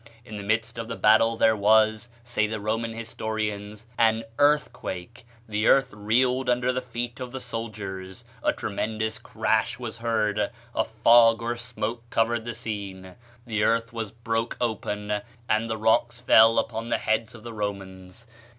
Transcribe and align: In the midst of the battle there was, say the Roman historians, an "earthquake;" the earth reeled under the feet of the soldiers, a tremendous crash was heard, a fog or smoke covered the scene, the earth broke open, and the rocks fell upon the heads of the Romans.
In 0.25 0.37
the 0.37 0.41
midst 0.43 0.79
of 0.79 0.87
the 0.87 0.95
battle 0.95 1.37
there 1.37 1.55
was, 1.55 2.09
say 2.23 2.47
the 2.47 2.59
Roman 2.59 2.91
historians, 2.93 3.85
an 3.99 4.23
"earthquake;" 4.39 5.27
the 5.47 5.67
earth 5.67 5.93
reeled 5.93 6.49
under 6.49 6.73
the 6.73 6.81
feet 6.81 7.19
of 7.19 7.31
the 7.31 7.39
soldiers, 7.39 8.25
a 8.41 8.51
tremendous 8.51 9.19
crash 9.19 9.77
was 9.77 9.99
heard, 9.99 10.49
a 10.73 10.83
fog 10.85 11.43
or 11.43 11.55
smoke 11.55 12.01
covered 12.09 12.45
the 12.45 12.55
scene, 12.55 13.13
the 13.45 13.63
earth 13.63 13.91
broke 14.23 14.57
open, 14.59 15.21
and 15.47 15.69
the 15.69 15.77
rocks 15.77 16.19
fell 16.19 16.57
upon 16.57 16.89
the 16.89 16.97
heads 16.97 17.35
of 17.35 17.43
the 17.43 17.53
Romans. 17.53 18.25